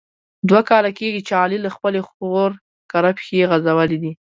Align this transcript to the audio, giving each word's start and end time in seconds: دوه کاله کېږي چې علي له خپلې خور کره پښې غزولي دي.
دوه 0.49 0.61
کاله 0.69 0.91
کېږي 0.99 1.21
چې 1.27 1.33
علي 1.41 1.57
له 1.65 1.69
خپلې 1.75 2.01
خور 2.09 2.49
کره 2.91 3.11
پښې 3.17 3.47
غزولي 3.51 3.97
دي. 4.03 4.11